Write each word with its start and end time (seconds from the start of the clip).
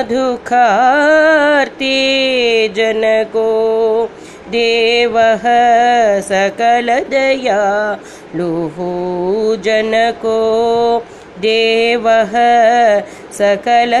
कामधुखार्ति 0.00 1.88
जनको 2.76 3.48
देवः 4.52 5.42
सकलदया 6.28 7.58
लुहु 8.36 8.88
जनको 9.64 10.38
देवः 11.44 12.32
सकलदयालुः 13.40 14.00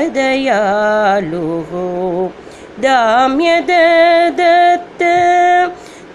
दाम्यदत्त 2.86 4.22